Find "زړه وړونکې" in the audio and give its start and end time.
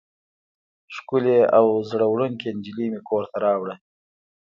1.89-2.47